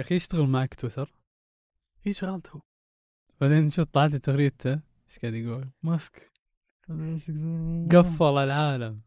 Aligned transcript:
يا 0.00 0.04
أخي 0.04 0.14
يشتغل 0.14 0.46
معك 0.46 0.74
تويتر؟ 0.74 1.12
هي 2.02 2.12
شغلته 2.12 2.60
بعدين 3.40 3.70
شفت 3.70 3.94
طلعت 3.94 4.14
تغريدته؟ 4.14 4.72
إيش 4.72 5.18
قاعد 5.22 5.34
يقول؟ 5.34 5.68
ماسك. 5.82 6.30
قفل 7.92 8.38
العالم. 8.38 9.00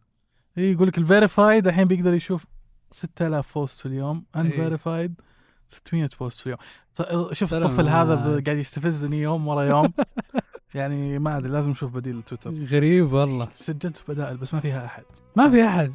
اي 0.58 0.72
يقول 0.72 0.88
لك 0.88 0.98
ال 0.98 1.05
verified 1.05 1.68
الحين 1.68 1.86
بيقدر 1.86 2.14
يشوف 2.14 2.46
6000 2.92 3.54
post 3.54 3.80
في 3.80 3.86
اليوم 3.86 4.26
unverified 4.36 5.22
600 5.68 6.10
post 6.20 6.40
في 6.40 6.46
اليوم. 6.46 7.30
شوف 7.32 7.54
الطفل 7.54 7.88
هذا 7.88 8.16
قاعد 8.16 8.58
يستفزني 8.58 9.22
يوم 9.22 9.48
ورا 9.48 9.64
يوم. 9.64 9.94
يعني 10.76 11.20
ما 11.20 11.38
أدري 11.38 11.52
لازم 11.52 11.72
أشوف 11.72 11.94
بديل 11.94 12.24
تويتر 12.24 12.54
غريب 12.54 13.14
والله. 13.14 13.48
سجلت 13.52 13.98
في 13.98 14.14
بدائل 14.14 14.38
بس 14.38 14.54
ما 14.54 14.60
فيها 14.60 14.86
أحد. 14.86 15.06
ما 15.36 15.50
في 15.50 15.66
أحد. 15.66 15.94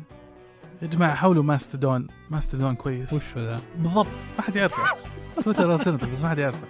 يا 0.82 0.86
جماعة 0.86 1.14
حاولوا 1.14 1.42
Mastodon 1.42 2.06
Mastodon 2.30 2.74
كويس. 2.74 3.12
وش 3.12 3.22
ذا؟ 3.36 3.60
بالضبط 3.78 4.06
ما 4.38 4.42
حد 4.44 4.56
يعرفه. 4.56 4.82
Twitter 5.44 5.74
alternative 5.74 6.10
بس 6.10 6.22
ما 6.22 6.30
حد 6.30 6.38
يعرفه. 6.38 6.68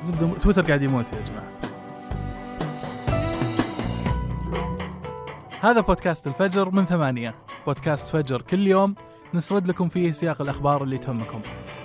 زبدة 0.00 0.38
تويتر 0.38 0.62
قاعد 0.62 0.82
يموت 0.82 1.12
يا 1.12 1.20
جماعة. 1.20 1.52
هذا 5.60 5.80
بودكاست 5.80 6.26
الفجر 6.26 6.70
من 6.70 6.84
ثمانية. 6.84 7.34
بودكاست 7.66 8.08
فجر 8.08 8.42
كل 8.42 8.66
يوم. 8.66 8.94
نسرد 9.34 9.66
لكم 9.66 9.88
فيه 9.88 10.12
سياق 10.12 10.42
الأخبار 10.42 10.82
اللي 10.82 10.98
تهمكم. 10.98 11.40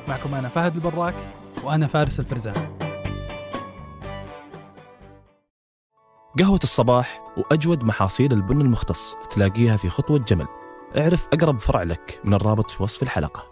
معكم 0.08 0.34
أنا 0.34 0.48
فهد 0.48 0.76
البراك. 0.76 1.16
وأنا 1.64 1.88
فارس 1.88 2.20
الفرزان. 2.20 2.78
قهوة 6.40 6.60
الصباح 6.64 7.22
وأجود 7.38 7.84
محاصيل 7.84 8.34
البن 8.34 8.62
المختص 8.62 9.16
تلاقيها 9.32 9.78
في 9.78 9.90
خطوة 9.90 10.20
جمل. 10.20 10.48
اعرف 10.96 11.28
أقرب 11.34 11.60
فرع 11.60 11.84
لك 11.84 12.20
من 12.24 12.34
الرابط 12.34 12.72
في 12.72 12.84
وصف 12.84 13.04
الحلقة. 13.04 13.44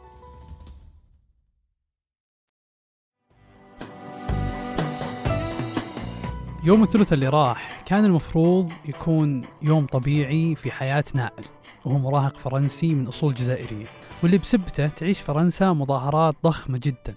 يوم 6.63 6.83
الثلاثاء 6.83 7.13
اللي 7.13 7.27
راح 7.29 7.83
كان 7.85 8.05
المفروض 8.05 8.71
يكون 8.85 9.45
يوم 9.61 9.85
طبيعي 9.85 10.55
في 10.55 10.71
حياة 10.71 11.03
نائل 11.15 11.45
وهو 11.85 11.97
مراهق 11.97 12.37
فرنسي 12.37 12.93
من 12.93 13.07
أصول 13.07 13.33
جزائرية 13.33 13.85
واللي 14.23 14.37
بسبته 14.37 14.87
تعيش 14.87 15.21
فرنسا 15.21 15.73
مظاهرات 15.73 16.35
ضخمة 16.43 16.79
جدا. 16.83 17.15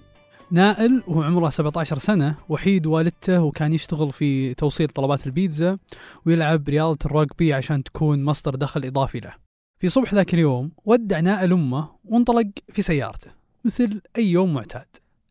نائل 0.50 1.02
وهو 1.06 1.22
عمره 1.22 1.48
17 1.50 1.98
سنة 1.98 2.34
وحيد 2.48 2.86
والدته 2.86 3.42
وكان 3.42 3.72
يشتغل 3.72 4.12
في 4.12 4.54
توصيل 4.54 4.88
طلبات 4.88 5.26
البيتزا 5.26 5.78
ويلعب 6.26 6.68
رياضة 6.68 6.98
الرugby 7.08 7.52
عشان 7.52 7.82
تكون 7.82 8.24
مصدر 8.24 8.54
دخل 8.54 8.84
إضافي 8.84 9.20
له. 9.20 9.47
في 9.78 9.88
صبح 9.88 10.14
ذاك 10.14 10.34
اليوم 10.34 10.70
ودع 10.84 11.20
نائل 11.20 11.52
أمه 11.52 11.88
وانطلق 12.04 12.46
في 12.72 12.82
سيارته 12.82 13.30
مثل 13.64 14.00
أي 14.16 14.30
يوم 14.30 14.54
معتاد. 14.54 14.86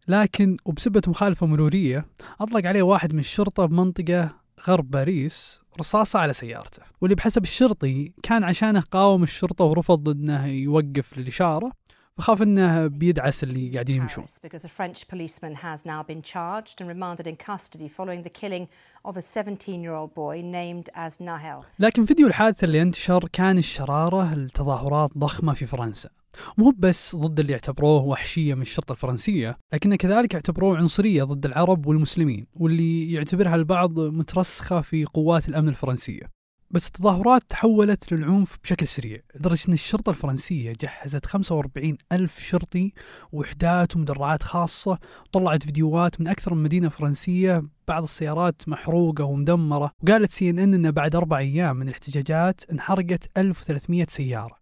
لكن 0.08 0.58
وبسبة 0.66 1.02
مخالفة 1.08 1.46
مرورية 1.46 2.06
أطلق 2.40 2.66
عليه 2.66 2.82
واحد 2.82 3.14
من 3.14 3.20
الشرطة 3.20 3.66
بمنطقة 3.66 4.36
غرب 4.68 4.92
باريس 4.92 5.60
رصاصة 5.80 6.20
على 6.20 6.34
سيارته. 6.34 6.84
واللي 7.02 7.16
بحسب 7.16 7.44
الشرطي 7.44 8.12
كان 8.24 8.44
عشانه 8.44 8.80
قاوم 8.80 9.24
الشرطة 9.24 9.66
ورفض 9.66 10.10
أنه 10.10 10.46
يوقف 10.46 11.18
للإشارة. 11.18 11.72
فخاف 12.18 12.42
أنه 12.42 12.88
بيدعس 12.88 13.44
اللي 13.44 13.72
قاعدين 13.74 14.02
يمشون. 14.02 14.26
Because 14.26 14.64
a 14.64 14.70
French 14.70 15.08
policeman 15.08 15.56
has 15.56 15.86
now 15.86 16.04
been 16.04 16.22
charged 16.22 16.82
and 16.82 16.88
remanded 16.88 17.28
in 17.28 17.36
custody 17.36 17.88
following 17.88 18.24
the 18.24 18.34
killing 18.42 18.68
of 19.06 19.18
a 19.18 19.22
17 19.22 19.82
year 19.84 19.94
old 19.94 20.14
boy 20.16 20.42
named 20.42 20.90
as 20.96 21.22
Nahel. 21.22 21.66
لكن 21.80 22.06
فيديو 22.06 22.28
الحادثة 22.28 22.66
اللي 22.66 22.82
انتشر 22.82 23.28
كان 23.34 23.58
الشرارة 23.58 24.36
لتظاهرات 24.36 25.18
ضخمة 25.18 25.54
في 25.54 25.66
فرنسا. 25.66 26.10
مو 26.58 26.74
بس 26.78 27.16
ضد 27.16 27.40
اللي 27.40 27.54
اعتبروه 27.54 28.04
وحشية 28.04 28.54
من 28.54 28.62
الشرطة 28.62 28.92
الفرنسية 28.92 29.58
لكن 29.74 29.96
كذلك 29.96 30.36
اعتبروه 30.36 30.78
عنصرية 30.78 31.24
ضد 31.24 31.46
العرب 31.46 31.86
والمسلمين 31.86 32.46
واللي 32.54 33.14
يعتبرها 33.14 33.56
البعض 33.56 34.00
مترسخة 34.00 34.82
في 34.82 35.06
قوات 35.06 35.50
الأمن 35.50 35.70
الفرنسية. 35.70 36.37
بس 36.72 36.88
التظاهرات 36.88 37.44
تحولت 37.50 38.12
للعنف 38.12 38.58
بشكل 38.64 38.88
سريع 38.88 39.22
لدرجة 39.36 39.68
أن 39.68 39.74
الشرطة 39.74 40.10
الفرنسية 40.10 40.74
جهزت 40.82 41.26
45 41.26 41.98
ألف 42.12 42.40
شرطي 42.40 42.94
وحدات 43.32 43.96
ومدرعات 43.96 44.44
خاصة 44.44 44.98
طلعت 45.32 45.64
فيديوهات 45.64 46.22
من 46.22 46.28
أكثر 46.28 46.54
من 46.54 46.64
مدينة 46.64 46.90
فرنسية 46.90 47.64
بعض 47.88 48.04
السيارات 48.04 48.62
محروقة 48.68 49.24
ومدمرة 49.24 49.92
وقالت 50.04 50.32
سي 50.32 50.50
إن 50.50 50.60
إن 50.60 50.74
أن 50.74 50.92
بعد 50.92 51.16
أربع 51.16 51.38
أيام 51.38 51.76
من 51.76 51.88
الاحتجاجات 51.88 52.62
انحرقت 52.72 53.30
1300 53.38 54.06
سيارة 54.10 54.58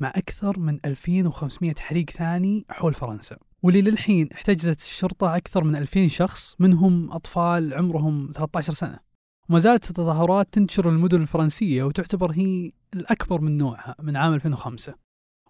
مع 0.00 0.12
أكثر 0.16 0.58
من 0.58 0.78
2500 0.84 1.74
حريق 1.78 2.10
ثاني 2.10 2.66
حول 2.70 2.94
فرنسا. 2.94 3.36
واللي 3.62 3.82
للحين 3.82 4.28
احتجزت 4.32 4.80
الشرطة 4.80 5.36
أكثر 5.36 5.64
من 5.64 5.76
2000 5.76 6.08
شخص 6.08 6.56
منهم 6.58 7.12
أطفال 7.12 7.74
عمرهم 7.74 8.32
13 8.34 8.74
سنة. 8.74 9.07
وما 9.48 9.58
زالت 9.58 9.90
التظاهرات 9.90 10.48
تنتشر 10.52 10.88
المدن 10.88 11.22
الفرنسية 11.22 11.84
وتعتبر 11.84 12.32
هي 12.32 12.72
الأكبر 12.94 13.40
من 13.40 13.56
نوعها 13.56 13.94
من 14.02 14.16
عام 14.16 14.34
2005 14.34 14.94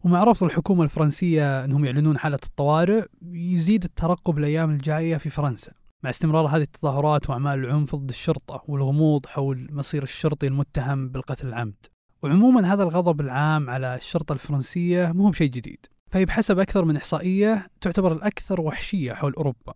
ومع 0.04 0.24
رفض 0.24 0.44
الحكومة 0.44 0.84
الفرنسية 0.84 1.64
أنهم 1.64 1.84
يعلنون 1.84 2.18
حالة 2.18 2.38
الطوارئ 2.46 3.04
يزيد 3.32 3.84
الترقب 3.84 4.38
الأيام 4.38 4.70
الجاية 4.70 5.16
في 5.16 5.30
فرنسا. 5.30 5.72
مع 6.02 6.10
استمرار 6.10 6.46
هذه 6.46 6.62
التظاهرات 6.62 7.30
وأعمال 7.30 7.58
العنف 7.58 7.94
ضد 7.94 8.08
الشرطة 8.08 8.64
والغموض 8.68 9.26
حول 9.26 9.68
مصير 9.72 10.02
الشرطي 10.02 10.46
المتهم 10.46 11.08
بالقتل 11.08 11.48
العمد. 11.48 11.86
وعموما 12.22 12.72
هذا 12.72 12.82
الغضب 12.82 13.20
العام 13.20 13.70
على 13.70 13.94
الشرطة 13.94 14.32
الفرنسية 14.32 15.12
مو 15.12 15.30
بشيء 15.30 15.50
جديد. 15.50 15.86
فهي 16.10 16.24
بحسب 16.24 16.58
أكثر 16.58 16.84
من 16.84 16.96
إحصائية 16.96 17.66
تعتبر 17.80 18.12
الأكثر 18.12 18.60
وحشية 18.60 19.12
حول 19.12 19.32
أوروبا. 19.32 19.74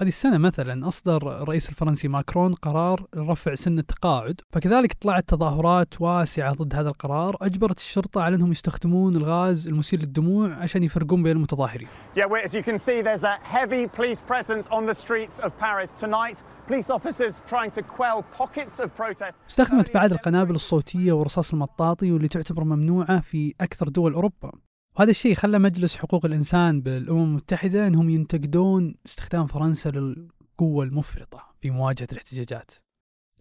هذه 0.00 0.08
السنة 0.08 0.38
مثلا 0.38 0.88
أصدر 0.88 1.42
الرئيس 1.42 1.68
الفرنسي 1.68 2.08
ماكرون 2.08 2.54
قرار 2.54 3.06
رفع 3.16 3.54
سن 3.54 3.78
التقاعد 3.78 4.40
فكذلك 4.52 4.92
طلعت 4.92 5.28
تظاهرات 5.28 6.00
واسعة 6.00 6.52
ضد 6.52 6.74
هذا 6.74 6.88
القرار 6.88 7.36
أجبرت 7.42 7.78
الشرطة 7.78 8.22
على 8.22 8.36
أنهم 8.36 8.50
يستخدمون 8.50 9.16
الغاز 9.16 9.68
المسيل 9.68 10.00
للدموع 10.00 10.54
عشان 10.54 10.82
يفرقون 10.82 11.22
بين 11.22 11.36
المتظاهرين 11.36 11.88
Yeah, 12.16 12.20
well, 12.20 12.48
as 12.48 12.54
you 12.54 12.62
can 12.62 12.78
see, 12.78 13.02
there's 13.02 13.24
a 13.24 13.38
heavy 13.42 13.86
police 13.98 14.20
presence 14.32 14.66
on 14.70 14.86
the 14.86 14.94
streets 14.94 15.40
of 15.40 15.50
Paris 15.60 15.90
tonight. 16.00 16.38
Police 16.68 16.90
officers 16.90 17.34
trying 17.48 17.70
to 17.70 17.82
quell 17.82 18.22
pockets 18.38 18.80
of 18.80 18.88
protest. 19.02 19.36
استخدمت 19.50 19.94
بعد 19.94 20.12
القنابل 20.12 20.54
الصوتية 20.54 21.12
ورصاص 21.12 21.52
المطاطي 21.52 22.12
واللي 22.12 22.28
تعتبر 22.28 22.64
ممنوعة 22.64 23.20
في 23.20 23.54
أكثر 23.60 23.88
دول 23.88 24.12
أوروبا 24.14 24.52
وهذا 24.98 25.10
الشيء 25.10 25.34
خلى 25.34 25.58
مجلس 25.58 25.96
حقوق 25.96 26.26
الإنسان 26.26 26.80
بالأمم 26.80 27.24
المتحدة 27.24 27.86
أنهم 27.86 28.10
ينتقدون 28.10 28.94
استخدام 29.06 29.46
فرنسا 29.46 29.88
للقوة 29.88 30.84
المفرطة 30.84 31.54
في 31.60 31.70
مواجهة 31.70 32.06
الاحتجاجات. 32.12 32.70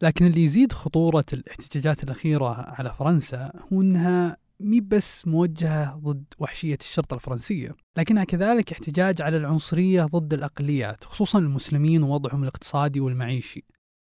لكن 0.01 0.25
اللي 0.25 0.43
يزيد 0.43 0.73
خطورة 0.73 1.25
الاحتجاجات 1.33 2.03
الأخيرة 2.03 2.53
على 2.53 2.93
فرنسا 2.93 3.51
هو 3.73 3.81
أنها 3.81 4.37
مي 4.59 4.81
بس 4.81 5.27
موجهة 5.27 5.95
ضد 5.95 6.23
وحشية 6.39 6.77
الشرطة 6.81 7.13
الفرنسية 7.13 7.75
لكنها 7.97 8.23
كذلك 8.23 8.71
احتجاج 8.71 9.21
على 9.21 9.37
العنصرية 9.37 10.03
ضد 10.03 10.33
الأقليات 10.33 11.03
خصوصا 11.03 11.39
المسلمين 11.39 12.03
ووضعهم 12.03 12.43
الاقتصادي 12.43 12.99
والمعيشي. 12.99 13.63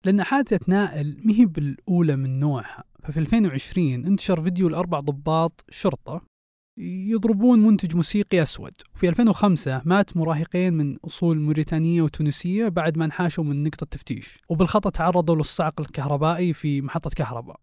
لأن 0.05 0.23
حادثة 0.23 0.61
نائل 0.69 1.21
مهي 1.25 1.47
بالأولى 1.47 2.17
من 2.17 2.39
نوعها. 2.39 2.85
ففي 3.03 3.21
2020 3.21 4.07
انتشر 4.07 4.43
فيديو 4.43 4.69
لأربع 4.69 5.01
ضباط 5.01 5.65
شرطة 5.71 6.32
يضربون 6.79 7.59
منتج 7.59 7.97
موسيقي 7.97 8.43
أسود. 8.43 8.73
وفي 8.95 9.09
2005 9.09 9.83
مات 9.85 10.17
مراهقين 10.17 10.75
من 10.75 10.97
أصول 11.05 11.41
موريتانية 11.41 12.03
وتونسية 12.03 12.69
بعد 12.69 12.99
ما 12.99 13.05
انحاشوا 13.05 13.45
من 13.45 13.65
نقطة 13.65 13.87
تفتيش. 13.87 14.39
وبالخطأ 14.49 14.91
تعرضوا 14.91 15.37
للصعق 15.37 15.81
الكهربائي 15.81 16.53
في 16.53 16.83
محطة 16.83 17.11
كهرباء. 17.11 17.57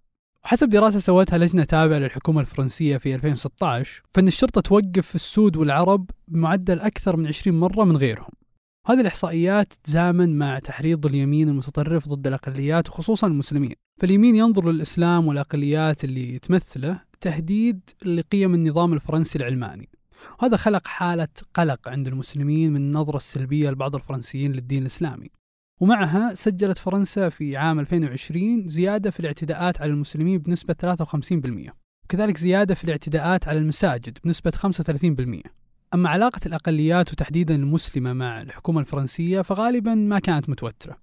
وحسب 0.46 0.70
دراسة 0.70 1.00
سوتها 1.00 1.38
لجنة 1.38 1.64
تابعة 1.64 1.97
للحكومة 1.97 2.42
الفرنسية 2.42 2.97
في 2.97 3.16
2016 3.16 4.03
فإن 4.14 4.28
الشرطة 4.28 4.62
توقف 4.62 5.16
السود 5.16 5.58
والعرب 5.58 6.09
بمعدل 6.28 6.80
أكثر 6.80 7.18
من 7.18 7.28
20 7.28 7.59
مرة 7.59 7.84
من 7.84 7.97
غيرهم. 7.97 8.31
هذه 8.88 9.02
الإحصائيات 9.02 9.73
تزامن 9.84 10.38
مع 10.38 10.59
تحريض 10.59 11.05
اليمين 11.05 11.50
المتطرف 11.50 12.08
ضد 12.08 12.28
الأقليات 12.28 12.90
وخصوصا 12.90 13.28
المسلمين. 13.28 13.76
فاليمين 14.02 14.35
ينظر 14.35 14.72
للإسلام 14.72 15.28
والأقليات 15.28 16.03
اللي 16.03 16.40
تمثله 16.40 17.09
تهديد 17.21 17.89
لقيم 18.05 18.53
النظام 18.53 18.93
الفرنسي 18.93 19.39
العلماني. 19.39 19.89
وهذا 20.39 20.57
خلق 20.57 20.87
حالة 20.87 21.27
قلق 21.53 21.89
عند 21.89 22.07
المسلمين 22.07 22.73
من 22.73 22.81
النظرة 22.81 23.17
السلبية 23.17 23.69
لبعض 23.69 23.95
الفرنسيين 23.95 24.51
للدين 24.51 24.81
الإسلامي. 24.81 25.29
ومعها 25.79 26.33
سجلت 26.33 26.77
فرنسا 26.77 27.29
في 27.29 27.57
عام 27.57 27.79
2020 27.79 28.67
زيادة 28.67 29.11
في 29.11 29.19
الاعتداءات 29.19 29.81
على 29.81 29.91
المسلمين 29.91 30.37
بنسبة 30.37 30.73
53% 30.73 31.73
وكذلك 32.03 32.37
زيادة 32.37 32.75
في 32.75 32.83
الاعتداءات 32.83 33.47
على 33.47 33.59
المساجد 33.59 34.17
بنسبة 34.23 34.51
35% 34.51 35.41
أما 35.93 36.09
علاقة 36.09 36.39
الأقليات 36.45 37.11
وتحديدا 37.11 37.55
المسلمة 37.55 38.13
مع 38.13 38.41
الحكومة 38.41 38.79
الفرنسية 38.79 39.41
فغالبا 39.41 39.95
ما 39.95 40.19
كانت 40.19 40.49
متوترة. 40.49 40.97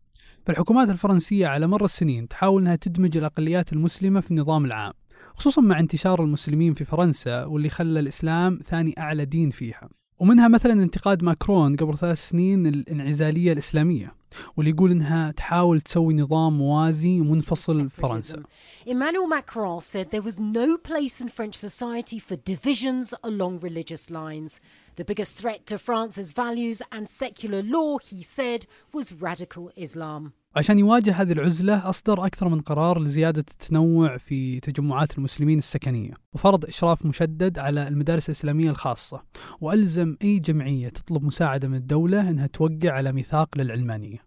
فالحكومات 0.47 0.91
الفرنسية 0.91 1.47
على 1.47 1.67
مر 1.67 1.85
السنين 1.85 2.29
تحاول 2.29 2.63
أنها 2.63 2.77
تدمج 2.77 3.17
الأقليات 3.17 3.73
المسلمة 3.73 4.21
في 4.21 4.31
النظام 4.31 4.65
العام. 4.65 4.93
خصوصا 5.35 5.63
مع 5.63 5.81
انتشار 5.81 6.23
المسلمين 6.23 6.75
في 6.75 6.85
فرنسا 6.85 7.45
واللي 7.45 7.69
خلى 7.69 8.01
الإسلام 8.01 8.61
ثاني 8.65 8.95
أعلى 8.99 9.25
دين 9.25 9.51
فيها 9.51 9.89
ومنها 10.19 10.49
مثلا 10.49 10.73
انتقاد 10.73 11.23
ماكرون 11.23 11.77
قبل 11.77 11.99
ثلاث 11.99 12.29
سنين 12.29 12.67
الانعزالية 12.67 13.53
الإسلامية 13.53 14.15
واللي 14.57 14.71
يقول 14.71 14.91
إنها 14.91 15.31
تحاول 15.31 15.81
تسوي 15.81 16.15
نظام 16.15 16.59
موازي 16.59 17.21
ومنفصل 17.21 17.91
في 17.91 18.01
فرنسا. 18.01 18.43
Emmanuel 18.87 19.27
Macron 19.27 19.81
said 19.81 20.11
there 20.11 20.23
was 20.23 20.39
no 20.39 20.77
place 20.79 21.21
in 21.21 21.29
French 21.29 21.55
society 21.55 22.19
for 22.19 22.37
divisions 22.37 23.15
along 23.25 23.59
religious 23.59 24.11
lines. 24.11 24.61
The 24.97 25.05
biggest 25.05 25.33
threat 25.41 25.67
to 25.67 25.77
France's 25.79 26.33
values 26.33 26.81
and 26.91 27.09
secular 27.09 27.63
law, 27.63 27.99
he 27.99 28.23
said, 28.23 28.61
was 28.95 29.13
radical 29.13 29.71
Islam. 29.77 30.33
عشان 30.57 30.79
يواجه 30.79 31.23
هذه 31.23 31.33
العزلة 31.33 31.89
أصدر 31.89 32.27
أكثر 32.27 32.49
من 32.49 32.59
قرار 32.59 33.01
لزيادة 33.01 33.45
التنوع 33.51 34.17
في 34.17 34.61
تجمعات 34.61 35.19
المسلمين 35.19 35.59
السكنية 35.59 36.15
وفرض 36.33 36.65
إشراف 36.65 37.07
مشدد 37.07 37.59
على 37.59 37.89
المدارس 37.89 38.29
الإسلامية 38.29 38.71
الخاصة 38.71 39.23
وألزم 39.61 40.17
أي 40.23 40.39
جمعية 40.39 40.89
تطلب 40.89 41.25
مساعدة 41.25 41.69
من 41.69 41.75
الدولة 41.75 42.31
أنها 42.31 42.47
توقع 42.47 42.91
على 42.91 43.13
ميثاق 43.13 43.59
للعلمانية. 43.59 44.19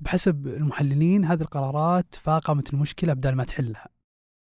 وبحسب 0.00 0.46
المحللين 0.46 1.24
هذه 1.24 1.40
القرارات 1.40 2.14
فاقمت 2.14 2.74
المشكلة 2.74 3.12
بدل 3.12 3.32
ما 3.32 3.44
تحلها 3.44 3.88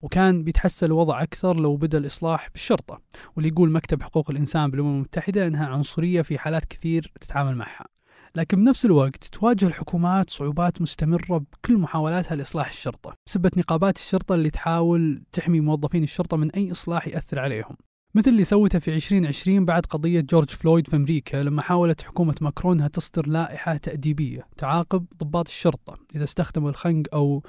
وكان 0.03 0.44
بيتحسن 0.44 0.85
الوضع 0.85 1.23
أكثر 1.23 1.56
لو 1.56 1.75
بدأ 1.75 1.97
الإصلاح 1.97 2.50
بالشرطة 2.50 3.01
واللي 3.35 3.50
يقول 3.50 3.71
مكتب 3.71 4.03
حقوق 4.03 4.31
الإنسان 4.31 4.71
بالأمم 4.71 4.95
المتحدة 4.95 5.47
أنها 5.47 5.65
عنصرية 5.65 6.21
في 6.21 6.38
حالات 6.38 6.65
كثير 6.65 7.12
تتعامل 7.21 7.56
معها. 7.56 7.96
لكن 8.37 8.57
بنفس 8.57 8.85
الوقت 8.85 9.23
تواجه 9.23 9.67
الحكومات 9.67 10.29
صعوبات 10.29 10.81
مستمرة 10.81 11.37
بكل 11.37 11.77
محاولاتها 11.77 12.35
لإصلاح 12.35 12.67
الشرطة 12.67 13.13
بسبب 13.27 13.49
نقابات 13.57 13.97
الشرطة 13.97 14.35
اللي 14.35 14.49
تحاول 14.49 15.23
تحمي 15.31 15.59
موظفين 15.59 16.03
الشرطة 16.03 16.37
من 16.37 16.51
أي 16.51 16.71
إصلاح 16.71 17.07
يأثر 17.07 17.39
عليهم. 17.39 17.77
مثل 18.15 18.31
اللي 18.31 18.43
سوته 18.43 18.79
في 18.79 18.95
2020 18.95 19.65
بعد 19.65 19.85
قضية 19.85 20.21
جورج 20.21 20.49
فلويد 20.49 20.87
في 20.87 20.95
أمريكا 20.95 21.37
لما 21.37 21.61
حاولت 21.61 22.01
حكومة 22.01 22.35
ماكرون 22.41 22.77
أنها 22.77 22.87
تصدر 22.87 23.27
لائحة 23.27 23.77
تأديبية 23.77 24.47
تعاقب 24.57 25.05
ضباط 25.23 25.47
الشرطة 25.47 25.97
إذا 26.15 26.23
استخدموا 26.23 26.69
الخنق 26.69 27.05
أو 27.13 27.43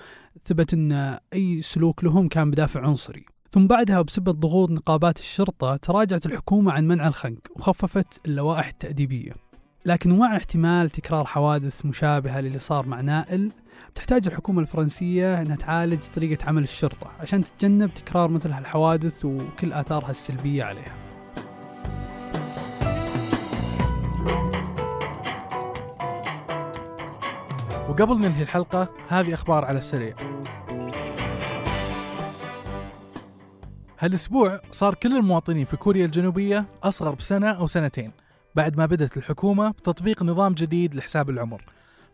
ثبت 0.44 0.74
أن 0.74 1.18
أي 1.34 1.62
سلوك 1.62 2.04
لهم 2.04 2.28
كان 2.28 2.50
بدافع 2.50 2.80
عنصري. 2.80 3.24
ثم 3.50 3.66
بعدها 3.66 4.02
بسبب 4.02 4.40
ضغوط 4.40 4.70
نقابات 4.70 5.18
الشرطة 5.18 5.76
تراجعت 5.76 6.26
الحكومة 6.26 6.72
عن 6.72 6.86
منع 6.86 7.08
الخنق 7.08 7.40
وخففت 7.56 8.20
اللوائح 8.26 8.66
التأديبية. 8.66 9.47
لكن 9.88 10.10
ومع 10.12 10.36
احتمال 10.36 10.90
تكرار 10.90 11.24
حوادث 11.24 11.86
مشابهة 11.86 12.40
للي 12.40 12.58
صار 12.58 12.86
مع 12.86 13.00
نائل 13.00 13.52
تحتاج 13.94 14.26
الحكومة 14.26 14.60
الفرنسية 14.60 15.42
أنها 15.42 15.56
تعالج 15.56 16.06
طريقة 16.06 16.46
عمل 16.48 16.62
الشرطة 16.62 17.10
عشان 17.20 17.44
تتجنب 17.44 17.94
تكرار 17.94 18.30
مثل 18.30 18.50
هالحوادث 18.50 19.24
وكل 19.24 19.72
آثارها 19.72 20.10
السلبية 20.10 20.64
عليها. 20.64 20.94
وقبل 27.88 28.18
ننهي 28.18 28.42
الحلقة 28.42 28.88
هذه 29.08 29.34
أخبار 29.34 29.64
على 29.64 29.78
السريع. 29.78 30.14
هالأسبوع 33.98 34.60
صار 34.70 34.94
كل 34.94 35.16
المواطنين 35.16 35.64
في 35.64 35.76
كوريا 35.76 36.04
الجنوبية 36.04 36.64
أصغر 36.82 37.14
بسنة 37.14 37.48
أو 37.48 37.66
سنتين. 37.66 38.27
بعد 38.58 38.78
ما 38.78 38.86
بدأت 38.86 39.16
الحكومة 39.16 39.70
بتطبيق 39.70 40.22
نظام 40.22 40.54
جديد 40.54 40.94
لحساب 40.94 41.30
العمر 41.30 41.64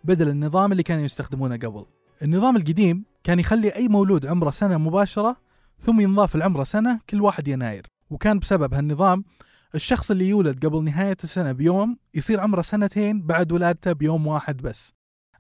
بدل 0.05 0.29
النظام 0.29 0.73
اللي 0.73 0.83
كانوا 0.83 1.05
يستخدمونه 1.05 1.57
قبل. 1.57 1.87
النظام 2.23 2.57
القديم 2.57 3.05
كان 3.23 3.39
يخلي 3.39 3.69
أي 3.69 3.89
مولود 3.89 4.27
عمره 4.27 4.51
سنة 4.51 4.79
مباشرة 4.79 5.37
ثم 5.81 6.01
ينضاف 6.01 6.37
العمره 6.37 6.65
سنة 6.65 7.01
كل 7.11 7.21
واحد 7.21 7.49
يناير. 7.49 7.87
وكان 8.11 8.39
بسبب 8.39 8.75
هالنظام 8.75 9.25
الشخص 9.75 10.11
اللي 10.11 10.29
يولد 10.29 10.67
قبل 10.67 10.85
نهاية 10.85 11.17
السنة 11.25 11.53
بيوم 11.53 11.99
يصير 12.15 12.41
عمره 12.41 12.63
سنتين 12.63 13.23
بعد 13.23 13.53
ولادته 13.53 13.93
بيوم 13.93 14.27
واحد 14.27 14.57
بس. 14.57 14.93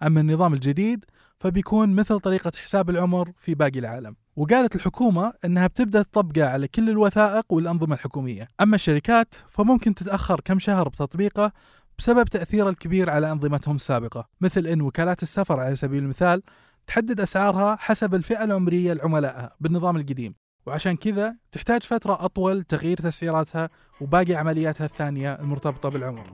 أما 0.03 0.21
النظام 0.21 0.55
الجديد 0.55 1.05
فبيكون 1.41 1.95
مثل 1.95 2.21
طريقة 2.21 2.53
حساب 2.65 2.91
العمر 2.91 3.33
في 3.39 3.55
باقي 3.55 3.79
العالم. 3.79 4.17
وقالت 4.37 4.77
الحكومة 4.77 5.33
أنها 5.45 5.67
بتبدأ 5.67 6.03
تطبقه 6.03 6.49
على 6.49 6.69
كل 6.69 6.91
الوثائق 6.91 7.53
والأنظمة 7.53 7.95
الحكومية. 7.95 8.49
أما 8.61 8.75
الشركات 8.75 9.35
فممكن 9.51 9.95
تتأخر 9.95 10.41
كم 10.41 10.59
شهر 10.59 10.89
بتطبيقه 10.89 11.53
بسبب 11.99 12.25
تأثيره 12.25 12.69
الكبير 12.69 13.11
على 13.11 13.33
أنظمتهم 13.33 13.77
السابقة 13.77 14.29
مثل 14.41 14.67
أن 14.67 14.81
وكالات 14.81 15.23
السفر 15.23 15.61
على 15.61 15.77
سبيل 15.77 16.03
المثال 16.03 16.43
تحدد 16.87 17.21
أسعارها 17.21 17.77
حسب 17.81 18.15
الفئة 18.15 18.45
العمرية 18.45 18.93
لعملائها 18.93 19.57
بالنظام 19.61 19.97
القديم. 19.97 20.35
وعشان 20.67 20.97
كذا 20.97 21.37
تحتاج 21.53 21.83
فترة 21.83 22.25
أطول 22.25 22.63
تغيير 22.63 22.97
تسعيراتها 22.97 23.71
وباقي 24.01 24.35
عملياتها 24.35 24.85
الثانية 24.85 25.33
المرتبطة 25.33 25.89
بالعمر. 25.89 26.27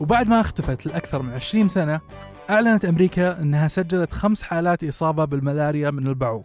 وبعد 0.00 0.28
ما 0.28 0.40
اختفت 0.40 0.86
لأكثر 0.86 1.22
من 1.22 1.32
20 1.32 1.68
سنة 1.68 2.00
أعلنت 2.50 2.84
أمريكا 2.84 3.42
أنها 3.42 3.68
سجلت 3.68 4.12
خمس 4.12 4.42
حالات 4.42 4.84
إصابة 4.84 5.24
بالملاريا 5.24 5.90
من 5.90 6.06
البعوض 6.06 6.44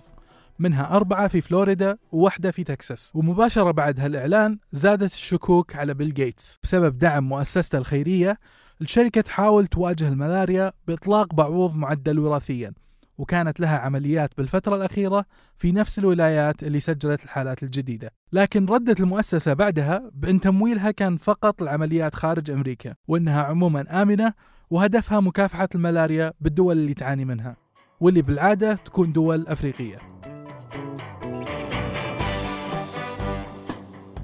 منها 0.60 0.96
أربعة 0.96 1.28
في 1.28 1.42
فلوريدا 1.42 1.98
وواحدة 2.12 2.52
في 2.52 2.64
تكساس. 2.64 3.12
ومباشرة 3.16 3.72
بعد 3.72 4.00
هالإعلان 4.00 4.60
زادت 4.72 5.14
الشكوك 5.14 5.76
على 5.76 5.94
بيل 5.94 6.14
جيتس. 6.14 6.60
بسبب 6.64 6.98
دعم 6.98 7.30
مؤسسته 7.30 7.78
الخيرية 7.78 8.40
الشركة 8.82 9.22
تحاول 9.22 9.68
تواجه 9.68 10.08
الملاريا 10.08 10.72
بإطلاق 10.88 11.34
بعوض 11.34 11.76
معدل 11.76 12.20
وراثيا. 12.20 12.74
وكانت 13.18 13.60
لها 13.60 13.78
عمليات 13.78 14.30
بالفترة 14.38 14.76
الأخيرة 14.76 15.26
في 15.58 15.72
نفس 15.72 16.00
الولايات 16.00 16.64
اللي 16.64 16.80
سجلت 16.80 17.24
الحالات 17.24 17.64
الجديدة. 17.64 18.12
لكن 18.34 18.66
ردت 18.66 19.00
المؤسسة 19.00 19.54
بعدها 19.54 20.12
بأن 20.14 20.40
تمويلها 20.40 20.92
كان 20.92 21.18
فقط 21.18 21.62
العمليات 21.62 22.16
خارج 22.16 22.52
أمريكا 22.52 22.94
وأنها 23.08 23.44
عموما 23.44 24.02
آمنة 24.02 24.34
وهدفها 24.70 25.20
مكافحة 25.20 25.70
الملاريا 25.76 26.34
بالدول 26.42 26.78
اللي 26.78 26.94
تعاني 26.94 27.26
منها 27.26 27.56
واللي 28.00 28.22
بالعادة 28.22 28.74
تكون 28.74 29.14
دول 29.14 29.48
أفريقية. 29.48 29.98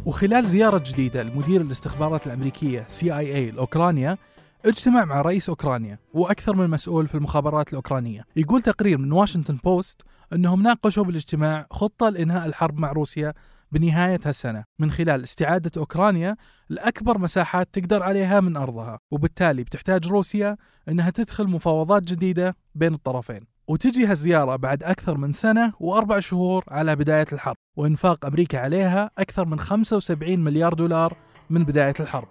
وخلال 0.06 0.48
زيارة 0.48 0.84
جديدة 0.86 1.24
لمدير 1.24 1.62
الاستخبارات 1.62 2.28
الأمريكية 2.28 2.88
CIA 3.00 3.54
لأوكرانيا 3.54 4.18
اجتمع 4.66 5.06
مع 5.06 5.22
رئيس 5.22 5.50
أوكرانيا 5.50 6.00
وأكثر 6.14 6.56
من 6.56 6.70
مسؤول 6.70 7.08
في 7.08 7.16
المخابرات 7.16 7.70
الأوكرانية. 7.70 8.26
يقول 8.36 8.62
تقرير 8.62 8.98
من 8.98 9.12
واشنطن 9.12 9.56
بوست 9.64 10.02
أنهم 10.34 10.64
ناقشوا 10.64 11.04
بالاجتماع 11.04 11.68
خطة 11.72 12.10
لإنهاء 12.10 12.46
الحرب 12.46 12.80
مع 12.80 12.92
روسيا 12.92 13.34
بنهاية 13.72 14.20
هالسنة 14.26 14.64
من 14.80 14.92
خلال 14.92 15.24
استعادة 15.24 15.72
أوكرانيا 15.78 16.36
لأكبر 16.70 17.18
مساحات 17.18 17.70
تقدر 17.74 18.04
عليها 18.04 18.40
من 18.40 18.58
أرضها. 18.58 19.00
وبالتالي 19.12 19.64
بتحتاج 19.64 20.08
روسيا 20.08 20.58
أنها 20.90 21.10
تدخل 21.10 21.48
مفاوضات 21.48 22.04
جديدة 22.04 22.56
بين 22.76 22.94
الطرفين. 22.94 23.42
وتجي 23.68 24.06
هالزيارة 24.06 24.56
بعد 24.56 24.84
أكثر 24.84 25.18
من 25.18 25.32
سنة 25.32 25.74
وأربع 25.80 26.20
شهور 26.20 26.64
على 26.68 26.96
بداية 26.96 27.28
الحرب 27.34 27.56
وإنفاق 27.76 28.26
أمريكا 28.26 28.60
عليها 28.60 29.12
أكثر 29.18 29.46
من 29.46 29.60
75 29.60 30.40
مليار 30.40 30.74
دولار 30.74 31.18
من 31.50 31.64
بداية 31.64 31.96
الحرب. 32.00 32.28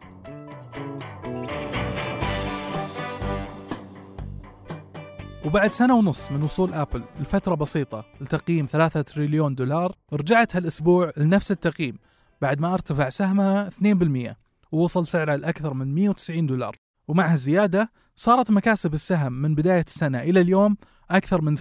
وبعد 5.44 5.72
سنة 5.72 5.96
ونص 5.96 6.32
من 6.32 6.42
وصول 6.42 6.72
أبل 6.72 7.02
لفترة 7.20 7.54
بسيطة 7.54 8.04
لتقييم 8.20 8.66
3 8.66 9.02
تريليون 9.02 9.54
دولار 9.54 9.96
رجعت 10.12 10.56
هالأسبوع 10.56 11.12
لنفس 11.16 11.52
التقييم 11.52 11.98
بعد 12.42 12.60
ما 12.60 12.74
ارتفع 12.74 13.08
سهمها 13.08 13.70
2% 13.70 14.34
ووصل 14.72 15.06
سعرها 15.06 15.36
لأكثر 15.36 15.74
من 15.74 15.94
190 15.94 16.46
دولار. 16.46 16.76
ومع 17.08 17.32
هالزيادة 17.32 17.90
صارت 18.16 18.50
مكاسب 18.50 18.94
السهم 18.94 19.32
من 19.32 19.54
بداية 19.54 19.84
السنة 19.86 20.22
إلى 20.22 20.40
اليوم 20.40 20.76
أكثر 21.10 21.40
من 21.40 21.56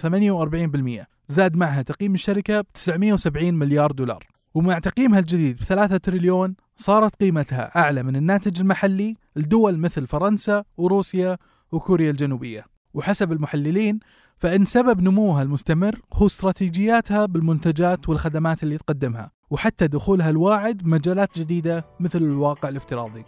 48% 1.02 1.06
زاد 1.28 1.56
معها 1.56 1.82
تقييم 1.82 2.14
الشركة 2.14 2.60
ب 2.60 2.66
970 2.74 3.54
مليار 3.54 3.92
دولار. 3.92 4.26
ومع 4.54 4.78
تقييمها 4.78 5.18
الجديد 5.18 5.56
ب 5.56 5.62
3 5.62 5.96
تريليون 5.96 6.54
صارت 6.76 7.16
قيمتها 7.16 7.78
أعلى 7.78 8.02
من 8.02 8.16
الناتج 8.16 8.60
المحلي 8.60 9.16
لدول 9.36 9.78
مثل 9.78 10.06
فرنسا 10.06 10.64
وروسيا 10.76 11.38
وكوريا 11.72 12.10
الجنوبية. 12.10 12.71
وحسب 12.94 13.32
المحللين 13.32 13.98
فإن 14.38 14.64
سبب 14.64 15.00
نموها 15.00 15.42
المستمر 15.42 16.00
هو 16.12 16.26
استراتيجياتها 16.26 17.26
بالمنتجات 17.26 18.08
والخدمات 18.08 18.62
اللي 18.62 18.78
تقدمها 18.78 19.30
وحتى 19.50 19.86
دخولها 19.86 20.30
الواعد 20.30 20.76
بمجالات 20.76 21.38
جديدة 21.38 21.84
مثل 22.00 22.18
الواقع 22.18 22.68
الافتراضي. 22.68 23.24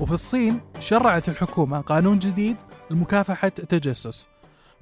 وفي 0.00 0.12
الصين 0.12 0.60
شرعت 0.78 1.28
الحكومة 1.28 1.80
قانون 1.80 2.18
جديد 2.18 2.56
لمكافحة 2.90 3.52
التجسس 3.58 4.28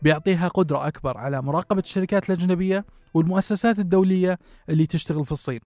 بيعطيها 0.02 0.48
قدرة 0.48 0.88
أكبر 0.88 1.18
على 1.18 1.42
مراقبة 1.42 1.80
الشركات 1.80 2.30
الأجنبية 2.30 2.84
والمؤسسات 3.14 3.78
الدولية 3.78 4.38
اللي 4.68 4.86
تشتغل 4.86 5.24
في 5.26 5.32
الصين 5.32 5.60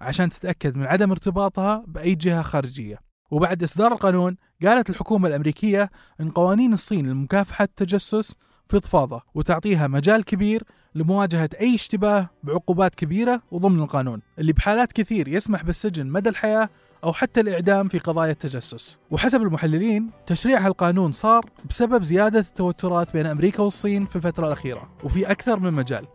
عشان 0.00 0.28
تتأكد 0.28 0.76
من 0.76 0.86
عدم 0.86 1.10
ارتباطها 1.10 1.84
بأي 1.86 2.14
جهة 2.14 2.42
خارجية. 2.42 3.07
وبعد 3.30 3.62
إصدار 3.62 3.92
القانون 3.92 4.36
قالت 4.66 4.90
الحكومة 4.90 5.28
الأمريكية 5.28 5.90
أن 6.20 6.30
قوانين 6.30 6.72
الصين 6.72 7.06
لمكافحة 7.06 7.64
التجسس 7.64 8.36
فضفاضة 8.68 9.22
وتعطيها 9.34 9.86
مجال 9.86 10.24
كبير 10.24 10.62
لمواجهة 10.94 11.50
أي 11.60 11.74
اشتباه 11.74 12.30
بعقوبات 12.42 12.94
كبيرة 12.94 13.42
وضمن 13.50 13.82
القانون 13.82 14.22
اللي 14.38 14.52
بحالات 14.52 14.92
كثير 14.92 15.28
يسمح 15.28 15.62
بالسجن 15.62 16.06
مدى 16.06 16.28
الحياة 16.28 16.68
أو 17.04 17.12
حتى 17.12 17.40
الإعدام 17.40 17.88
في 17.88 17.98
قضايا 17.98 18.30
التجسس. 18.30 18.98
وحسب 19.10 19.42
المحللين 19.42 20.10
تشريع 20.26 20.66
هالقانون 20.66 21.12
صار 21.12 21.50
بسبب 21.70 22.02
زيادة 22.02 22.38
التوترات 22.38 23.12
بين 23.12 23.26
أمريكا 23.26 23.62
والصين 23.62 24.06
في 24.06 24.16
الفترة 24.16 24.46
الأخيرة 24.46 24.88
وفي 25.04 25.30
أكثر 25.30 25.58
من 25.60 25.72
مجال 25.72 26.06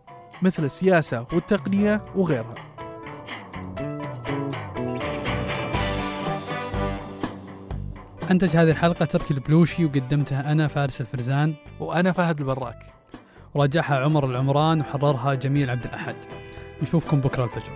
مثل 0.42 0.64
السياسة 0.64 1.26
والتقنية 1.32 2.02
وغيرها. 2.16 2.73
أنتج 8.30 8.56
هذه 8.56 8.70
الحلقة 8.70 9.04
تركي 9.04 9.34
البلوشي 9.34 9.84
وقدمتها 9.84 10.52
أنا 10.52 10.68
فارس 10.68 11.00
الفرزان. 11.00 11.54
وأنا 11.80 12.12
فهد 12.12 12.40
البراك. 12.40 12.78
وراجعها 13.54 13.98
عمر 13.98 14.26
العمران 14.26 14.80
وحررها 14.80 15.34
جميل 15.34 15.70
عبد 15.70 15.84
الأحد. 15.84 16.14
نشوفكم 16.82 17.20
بكرة 17.20 17.44
الفجر. 17.44 17.72